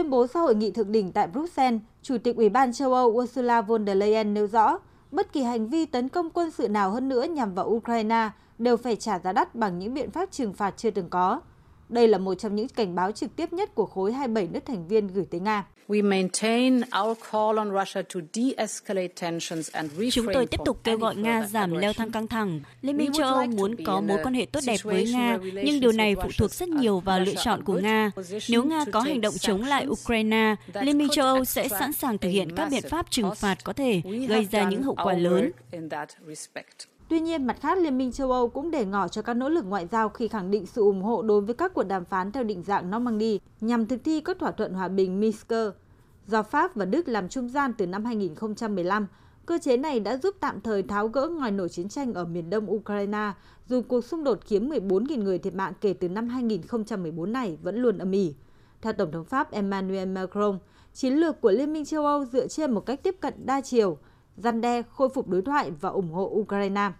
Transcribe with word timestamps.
tuyên 0.00 0.10
bố 0.10 0.26
sau 0.26 0.42
hội 0.42 0.54
nghị 0.54 0.70
thượng 0.70 0.92
đỉnh 0.92 1.12
tại 1.12 1.26
Bruxelles, 1.26 1.80
Chủ 2.02 2.18
tịch 2.18 2.36
Ủy 2.36 2.48
ban 2.48 2.72
châu 2.72 2.94
Âu 2.94 3.08
Ursula 3.08 3.62
von 3.62 3.86
der 3.86 3.96
Leyen 3.96 4.34
nêu 4.34 4.46
rõ, 4.46 4.78
bất 5.10 5.32
kỳ 5.32 5.42
hành 5.42 5.68
vi 5.68 5.86
tấn 5.86 6.08
công 6.08 6.30
quân 6.30 6.50
sự 6.50 6.68
nào 6.68 6.90
hơn 6.90 7.08
nữa 7.08 7.22
nhằm 7.22 7.54
vào 7.54 7.66
Ukraine 7.66 8.30
đều 8.58 8.76
phải 8.76 8.96
trả 8.96 9.18
giá 9.18 9.32
đắt 9.32 9.54
bằng 9.54 9.78
những 9.78 9.94
biện 9.94 10.10
pháp 10.10 10.30
trừng 10.30 10.52
phạt 10.52 10.74
chưa 10.76 10.90
từng 10.90 11.08
có. 11.10 11.40
Đây 11.90 12.08
là 12.08 12.18
một 12.18 12.34
trong 12.34 12.54
những 12.54 12.68
cảnh 12.68 12.94
báo 12.94 13.12
trực 13.12 13.36
tiếp 13.36 13.52
nhất 13.52 13.74
của 13.74 13.86
khối 13.86 14.12
27 14.12 14.48
nước 14.52 14.60
thành 14.66 14.88
viên 14.88 15.08
gửi 15.08 15.24
tới 15.30 15.40
Nga. 15.40 15.64
Chúng 20.12 20.26
tôi 20.34 20.46
tiếp 20.46 20.60
tục 20.64 20.80
kêu 20.84 20.98
gọi 20.98 21.16
Nga 21.16 21.46
giảm 21.46 21.72
leo 21.72 21.92
thang 21.92 22.10
căng 22.10 22.26
thẳng. 22.26 22.60
Liên 22.82 22.96
minh 22.96 23.12
châu 23.12 23.34
Âu 23.34 23.46
muốn 23.46 23.84
có 23.84 24.00
mối 24.00 24.18
quan 24.22 24.34
hệ 24.34 24.46
tốt 24.46 24.60
đẹp 24.66 24.76
với 24.82 25.12
Nga, 25.12 25.38
nhưng 25.64 25.80
điều 25.80 25.92
này 25.92 26.14
phụ 26.16 26.28
thuộc 26.38 26.50
rất 26.50 26.68
nhiều 26.68 27.00
vào 27.00 27.20
lựa 27.20 27.34
chọn 27.34 27.64
của 27.64 27.80
Nga. 27.80 28.10
Nếu 28.48 28.64
Nga 28.64 28.84
có 28.92 29.00
hành 29.00 29.20
động 29.20 29.34
chống 29.40 29.62
lại 29.62 29.86
Ukraine, 29.86 30.54
Liên 30.80 30.98
minh 30.98 31.08
châu 31.08 31.26
Âu 31.26 31.44
sẽ 31.44 31.68
sẵn 31.68 31.92
sàng 31.92 32.18
thực 32.18 32.28
hiện 32.28 32.56
các 32.56 32.68
biện 32.70 32.82
pháp 32.88 33.10
trừng 33.10 33.34
phạt 33.34 33.64
có 33.64 33.72
thể 33.72 34.02
gây 34.28 34.48
ra 34.50 34.68
những 34.70 34.82
hậu 34.82 34.94
quả 34.94 35.14
lớn. 35.14 35.50
Tuy 37.10 37.20
nhiên, 37.20 37.46
mặt 37.46 37.56
khác, 37.60 37.78
Liên 37.78 37.98
minh 37.98 38.12
châu 38.12 38.32
Âu 38.32 38.48
cũng 38.48 38.70
để 38.70 38.84
ngỏ 38.84 39.08
cho 39.08 39.22
các 39.22 39.34
nỗ 39.34 39.48
lực 39.48 39.64
ngoại 39.64 39.86
giao 39.86 40.08
khi 40.08 40.28
khẳng 40.28 40.50
định 40.50 40.66
sự 40.66 40.82
ủng 40.82 41.02
hộ 41.02 41.22
đối 41.22 41.40
với 41.40 41.54
các 41.54 41.74
cuộc 41.74 41.82
đàm 41.82 42.04
phán 42.04 42.32
theo 42.32 42.44
định 42.44 42.62
dạng 42.62 42.90
Normandy 42.90 43.40
nhằm 43.60 43.86
thực 43.86 44.04
thi 44.04 44.20
các 44.20 44.38
thỏa 44.38 44.50
thuận 44.50 44.74
hòa 44.74 44.88
bình 44.88 45.20
Minsk. 45.20 45.52
Do 46.26 46.42
Pháp 46.42 46.74
và 46.74 46.84
Đức 46.84 47.08
làm 47.08 47.28
trung 47.28 47.48
gian 47.48 47.72
từ 47.78 47.86
năm 47.86 48.04
2015, 48.04 49.06
cơ 49.46 49.58
chế 49.62 49.76
này 49.76 50.00
đã 50.00 50.16
giúp 50.16 50.36
tạm 50.40 50.60
thời 50.60 50.82
tháo 50.82 51.08
gỡ 51.08 51.28
ngòi 51.28 51.50
nổ 51.50 51.68
chiến 51.68 51.88
tranh 51.88 52.14
ở 52.14 52.24
miền 52.24 52.50
đông 52.50 52.70
Ukraine, 52.72 53.32
dù 53.68 53.82
cuộc 53.88 54.04
xung 54.04 54.24
đột 54.24 54.38
khiến 54.44 54.68
14.000 54.68 55.22
người 55.22 55.38
thiệt 55.38 55.54
mạng 55.54 55.72
kể 55.80 55.92
từ 55.92 56.08
năm 56.08 56.28
2014 56.28 57.32
này 57.32 57.58
vẫn 57.62 57.76
luôn 57.76 57.98
âm 57.98 58.10
ỉ. 58.10 58.34
Theo 58.82 58.92
Tổng 58.92 59.12
thống 59.12 59.24
Pháp 59.24 59.50
Emmanuel 59.50 60.08
Macron, 60.08 60.58
chiến 60.94 61.14
lược 61.14 61.40
của 61.40 61.50
Liên 61.50 61.72
minh 61.72 61.84
châu 61.84 62.06
Âu 62.06 62.24
dựa 62.24 62.46
trên 62.46 62.70
một 62.70 62.86
cách 62.86 63.02
tiếp 63.02 63.16
cận 63.20 63.34
đa 63.46 63.60
chiều– 63.60 63.98
gian 64.36 64.60
đe, 64.60 64.82
khôi 64.90 65.08
phục 65.14 65.28
đối 65.28 65.42
thoại 65.42 65.70
và 65.80 65.88
ủng 65.88 66.10
hộ 66.10 66.30
Ukraine. 66.32 66.90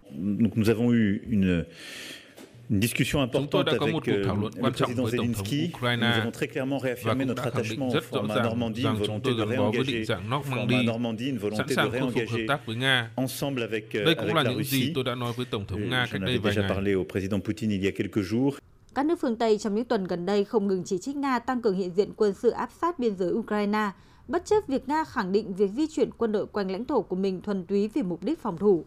Chúng 3.33 3.47
tôi 3.51 3.63
đã 3.63 3.73
có 3.79 3.87
một 3.87 4.03
cuộc 4.05 4.11
thảo 4.25 4.37
luận 4.41 4.53
quan 4.59 4.73
trọng 4.73 4.95
với 4.95 5.11
Tổng 5.17 5.33
thống 5.33 5.45
Ukraine 5.75 6.23
và 7.03 7.13
cũng 7.13 7.35
đã 7.35 7.49
khẳng 7.51 7.63
định 7.69 7.89
rất 7.91 8.11
rõ 8.11 8.25
ràng 8.35 8.73
rằng 8.83 8.97
chúng 9.07 9.21
tôi 9.23 9.33
gắn 9.37 9.57
bó 9.57 9.71
với 9.71 9.83
định 9.87 10.05
dạng 10.05 10.29
Normandy, 10.29 11.31
sẵn 11.57 11.67
sàng 11.69 11.91
khôi 11.91 12.11
phục 12.11 12.29
hợp 12.31 12.39
tác 12.47 12.65
với 12.65 12.75
Nga. 12.75 13.11
Đây 13.93 14.15
cũng 14.15 14.33
là 14.33 14.43
những 14.43 14.63
gì 14.63 14.91
tôi 14.95 15.03
đã 15.03 15.15
nói 15.15 15.33
với 15.37 15.45
Tổng 15.45 15.65
thống 15.67 15.89
Nga 15.89 16.07
cách 16.11 16.21
đây 16.21 16.37
vài 16.37 16.55
ngày. 16.55 16.69
Các 18.93 19.05
nước 19.05 19.19
phương 19.19 19.35
Tây 19.35 19.57
trong 19.57 19.75
những 19.75 19.85
tuần 19.85 20.03
gần 20.03 20.25
đây 20.25 20.43
không 20.43 20.67
ngừng 20.67 20.83
chỉ 20.83 20.97
trích 20.97 21.15
Nga 21.15 21.39
tăng 21.39 21.61
cường 21.61 21.75
hiện 21.75 21.91
diện 21.95 22.13
quân 22.15 22.33
sự 22.33 22.49
áp 22.49 22.69
sát 22.81 22.99
biên 22.99 23.15
giới 23.15 23.31
Ukraine, 23.33 23.91
bất 24.27 24.45
chấp 24.45 24.67
việc 24.67 24.89
Nga 24.89 25.03
khẳng 25.03 25.31
định 25.31 25.53
việc 25.53 25.71
di 25.71 25.87
chuyển 25.87 26.09
quân 26.17 26.31
đội 26.31 26.47
quanh 26.47 26.71
lãnh 26.71 26.85
thổ 26.85 27.01
của 27.01 27.15
mình 27.15 27.41
thuần 27.41 27.65
túy 27.65 27.87
vì 27.87 28.03
mục 28.03 28.23
đích 28.23 28.39
phòng 28.39 28.57
thủ. 28.57 28.85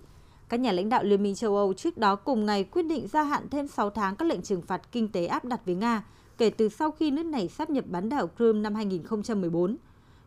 Các 0.48 0.60
nhà 0.60 0.72
lãnh 0.72 0.88
đạo 0.88 1.04
Liên 1.04 1.22
minh 1.22 1.34
châu 1.34 1.56
Âu 1.56 1.72
trước 1.72 1.98
đó 1.98 2.16
cùng 2.16 2.46
ngày 2.46 2.64
quyết 2.64 2.82
định 2.82 3.08
gia 3.08 3.22
hạn 3.22 3.48
thêm 3.50 3.68
6 3.68 3.90
tháng 3.90 4.16
các 4.16 4.28
lệnh 4.28 4.42
trừng 4.42 4.62
phạt 4.62 4.92
kinh 4.92 5.12
tế 5.12 5.26
áp 5.26 5.44
đặt 5.44 5.60
với 5.66 5.74
Nga 5.74 6.04
kể 6.38 6.50
từ 6.50 6.68
sau 6.68 6.90
khi 6.90 7.10
nước 7.10 7.26
này 7.26 7.48
sáp 7.48 7.70
nhập 7.70 7.84
bán 7.88 8.08
đảo 8.08 8.30
Crimea 8.36 8.62
năm 8.62 8.74
2014. 8.74 9.76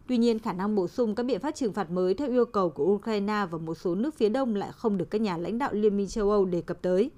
Tuy 0.07 0.17
nhiên, 0.17 0.39
khả 0.39 0.53
năng 0.53 0.75
bổ 0.75 0.87
sung 0.87 1.15
các 1.15 1.23
biện 1.23 1.39
pháp 1.39 1.51
trừng 1.51 1.73
phạt 1.73 1.91
mới 1.91 2.13
theo 2.13 2.29
yêu 2.29 2.45
cầu 2.45 2.69
của 2.69 2.85
Ukraine 2.85 3.45
và 3.51 3.57
một 3.57 3.75
số 3.75 3.95
nước 3.95 4.15
phía 4.15 4.29
đông 4.29 4.55
lại 4.55 4.69
không 4.71 4.97
được 4.97 5.09
các 5.09 5.21
nhà 5.21 5.37
lãnh 5.37 5.57
đạo 5.57 5.73
Liên 5.73 5.97
minh 5.97 6.07
châu 6.07 6.31
Âu 6.31 6.45
đề 6.45 6.61
cập 6.61 6.81
tới. 6.81 7.11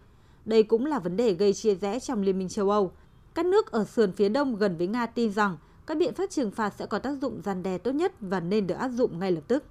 Đây 0.46 0.64
cũng 0.64 0.86
là 0.86 1.00
vấn 1.00 1.18
đề 1.18 1.34
gây 1.34 1.54
chia 1.54 1.76
rẽ 1.76 2.00
trong 2.00 2.22
Liên 2.22 2.40
minh 2.40 2.50
châu 2.50 2.70
Âu. 2.70 2.92
Các 3.34 3.46
nước 3.46 3.72
ở 3.72 3.84
sườn 3.86 4.12
phía 4.12 4.30
đông 4.30 4.56
gần 4.56 4.78
với 4.78 4.88
Nga 4.88 5.06
tin 5.06 5.32
rằng 5.32 5.58
các 5.88 5.98
biện 5.98 6.14
pháp 6.14 6.30
trừng 6.30 6.52
phạt 6.52 6.74
sẽ 6.78 6.86
có 6.86 7.00
tác 7.00 7.14
dụng 7.22 7.42
gian 7.42 7.64
đe 7.64 7.78
tốt 7.78 7.92
nhất 7.92 8.14
và 8.20 8.40
nên 8.40 8.68
được 8.68 8.76
áp 8.76 8.90
dụng 8.90 9.20
ngay 9.20 9.32
lập 9.32 9.44
tức. 9.48 9.64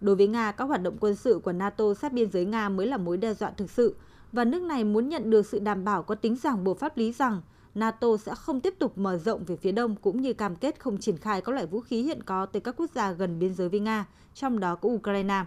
Đối 0.00 0.16
với 0.16 0.26
Nga, 0.26 0.52
các 0.52 0.64
hoạt 0.64 0.82
động 0.82 0.96
quân 1.00 1.14
sự 1.14 1.40
của 1.44 1.52
NATO 1.52 1.94
sát 1.94 2.12
biên 2.12 2.30
giới 2.30 2.44
Nga 2.44 2.68
mới 2.68 2.86
là 2.86 2.96
mối 2.96 3.16
đe 3.16 3.34
dọa 3.34 3.50
thực 3.50 3.70
sự 3.70 3.96
và 4.32 4.44
nước 4.44 4.62
này 4.62 4.84
muốn 4.84 5.08
nhận 5.08 5.30
được 5.30 5.46
sự 5.46 5.58
đảm 5.58 5.84
bảo 5.84 6.02
có 6.02 6.14
tính 6.14 6.36
ràng 6.36 6.64
buộc 6.64 6.78
pháp 6.78 6.96
lý 6.96 7.12
rằng 7.12 7.42
NATO 7.74 8.16
sẽ 8.16 8.34
không 8.34 8.60
tiếp 8.60 8.74
tục 8.78 8.98
mở 8.98 9.18
rộng 9.18 9.44
về 9.44 9.56
phía 9.56 9.72
đông 9.72 9.96
cũng 9.96 10.20
như 10.20 10.32
cam 10.32 10.56
kết 10.56 10.80
không 10.80 10.98
triển 10.98 11.16
khai 11.16 11.40
các 11.40 11.52
loại 11.52 11.66
vũ 11.66 11.80
khí 11.80 12.02
hiện 12.02 12.22
có 12.22 12.46
tới 12.46 12.60
các 12.60 12.76
quốc 12.76 12.90
gia 12.94 13.12
gần 13.12 13.38
biên 13.38 13.54
giới 13.54 13.68
với 13.68 13.80
Nga, 13.80 14.06
trong 14.34 14.60
đó 14.60 14.74
có 14.74 14.88
Ukraine. 14.88 15.44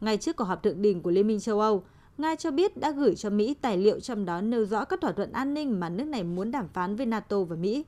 Ngay 0.00 0.16
trước 0.16 0.36
cuộc 0.36 0.44
họp 0.44 0.62
thượng 0.62 0.82
đỉnh 0.82 1.02
của 1.02 1.10
Liên 1.10 1.26
minh 1.26 1.40
châu 1.40 1.60
Âu, 1.60 1.84
Nga 2.20 2.34
cho 2.34 2.50
biết 2.50 2.76
đã 2.76 2.90
gửi 2.90 3.14
cho 3.14 3.30
Mỹ 3.30 3.54
tài 3.54 3.76
liệu 3.76 4.00
trong 4.00 4.24
đó 4.24 4.40
nêu 4.40 4.66
rõ 4.66 4.84
các 4.84 5.00
thỏa 5.00 5.12
thuận 5.12 5.32
an 5.32 5.54
ninh 5.54 5.80
mà 5.80 5.88
nước 5.88 6.04
này 6.04 6.24
muốn 6.24 6.50
đàm 6.50 6.68
phán 6.68 6.96
với 6.96 7.06
NATO 7.06 7.42
và 7.42 7.56
Mỹ. 7.56 7.84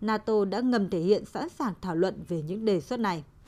NATO 0.00 0.44
đã 0.44 0.60
ngầm 0.60 0.90
thể 0.90 0.98
hiện 0.98 1.24
sẵn 1.24 1.48
sàng 1.48 1.74
thảo 1.80 1.94
luận 1.94 2.24
về 2.28 2.42
những 2.42 2.64
đề 2.64 2.80
xuất 2.80 3.00
này. 3.00 3.24